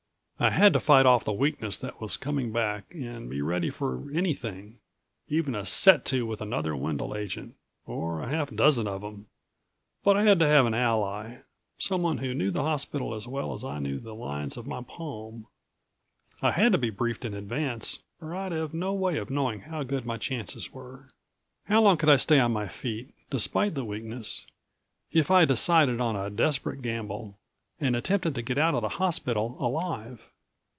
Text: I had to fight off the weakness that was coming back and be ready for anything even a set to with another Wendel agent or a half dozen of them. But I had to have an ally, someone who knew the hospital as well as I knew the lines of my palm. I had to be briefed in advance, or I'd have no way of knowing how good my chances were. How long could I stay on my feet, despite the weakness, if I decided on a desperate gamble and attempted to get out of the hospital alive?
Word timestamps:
I 0.43 0.49
had 0.49 0.73
to 0.73 0.79
fight 0.79 1.05
off 1.05 1.23
the 1.23 1.33
weakness 1.33 1.77
that 1.77 2.01
was 2.01 2.17
coming 2.17 2.51
back 2.51 2.85
and 2.89 3.29
be 3.29 3.43
ready 3.43 3.69
for 3.69 4.09
anything 4.11 4.79
even 5.27 5.53
a 5.53 5.63
set 5.65 6.03
to 6.05 6.25
with 6.25 6.41
another 6.41 6.75
Wendel 6.75 7.15
agent 7.15 7.53
or 7.85 8.23
a 8.23 8.27
half 8.27 8.49
dozen 8.49 8.87
of 8.87 9.01
them. 9.01 9.27
But 10.03 10.17
I 10.17 10.23
had 10.23 10.39
to 10.39 10.47
have 10.47 10.65
an 10.65 10.73
ally, 10.73 11.41
someone 11.77 12.17
who 12.17 12.33
knew 12.33 12.49
the 12.49 12.63
hospital 12.63 13.13
as 13.13 13.27
well 13.27 13.53
as 13.53 13.63
I 13.63 13.77
knew 13.77 13.99
the 13.99 14.15
lines 14.15 14.57
of 14.57 14.65
my 14.65 14.81
palm. 14.81 15.45
I 16.41 16.49
had 16.49 16.71
to 16.71 16.79
be 16.79 16.89
briefed 16.89 17.23
in 17.23 17.35
advance, 17.35 17.99
or 18.19 18.35
I'd 18.35 18.51
have 18.51 18.73
no 18.73 18.93
way 18.95 19.17
of 19.19 19.29
knowing 19.29 19.59
how 19.59 19.83
good 19.83 20.07
my 20.07 20.17
chances 20.17 20.73
were. 20.73 21.09
How 21.65 21.83
long 21.83 21.97
could 21.97 22.09
I 22.09 22.15
stay 22.17 22.39
on 22.39 22.51
my 22.51 22.67
feet, 22.67 23.13
despite 23.29 23.75
the 23.75 23.85
weakness, 23.85 24.47
if 25.11 25.29
I 25.29 25.45
decided 25.45 26.01
on 26.01 26.15
a 26.15 26.31
desperate 26.31 26.81
gamble 26.81 27.37
and 27.83 27.95
attempted 27.95 28.35
to 28.35 28.43
get 28.43 28.59
out 28.59 28.75
of 28.75 28.81
the 28.83 28.89
hospital 28.89 29.57
alive? 29.59 30.31